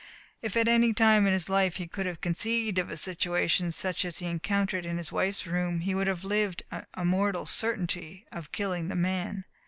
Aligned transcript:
If 0.41 0.57
at 0.57 0.67
any 0.67 0.93
time 0.95 1.27
in 1.27 1.33
his 1.33 1.47
life 1.47 1.75
he 1.75 1.85
could 1.85 2.07
have 2.07 2.21
conceived 2.21 2.79
of 2.79 2.89
a 2.89 2.97
situation 2.97 3.71
such 3.71 4.03
as 4.03 4.17
he 4.17 4.25
encountered 4.25 4.83
in 4.83 4.97
his 4.97 5.11
wife's 5.11 5.45
room, 5.45 5.81
he 5.81 5.93
would 5.93 6.07
have 6.07 6.23
lived 6.23 6.63
in 6.71 6.87
a 6.95 7.05
moral 7.05 7.45
certainty 7.45 8.25
of 8.31 8.51
killing 8.51 8.87
the 8.87 8.95
man. 8.95 9.45